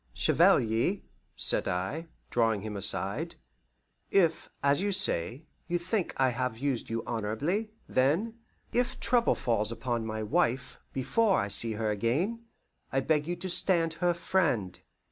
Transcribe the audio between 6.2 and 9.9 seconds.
have used you honourably, then, if trouble falls